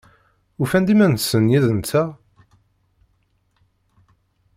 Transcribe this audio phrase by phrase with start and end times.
[0.61, 2.07] Ufan iman-nsen yid-nteɣ?